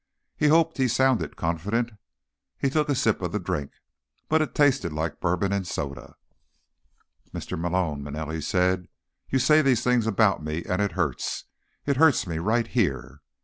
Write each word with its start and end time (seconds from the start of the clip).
He 0.35 0.47
hoped 0.47 0.77
he 0.79 0.87
sounded 0.87 1.35
confident. 1.35 1.91
He 2.57 2.71
took 2.71 2.89
a 2.89 2.95
sip 2.95 3.21
of 3.21 3.31
the 3.31 3.39
drink, 3.39 3.69
but 4.29 4.41
it 4.41 4.55
tasted 4.55 4.91
like 4.91 5.19
bourbon 5.19 5.53
and 5.53 5.67
soda. 5.67 6.15
"Mr. 7.31 7.55
Malone," 7.55 8.01
Manelli 8.01 8.41
said, 8.41 8.87
"you 9.29 9.37
say 9.37 9.61
these 9.61 9.83
things 9.83 10.07
about 10.07 10.43
me, 10.43 10.63
and 10.63 10.81
it 10.81 10.93
hurts. 10.93 11.43
It 11.85 11.97
hurts 11.97 12.25
me, 12.25 12.39
right 12.39 12.65
here." 12.65 13.21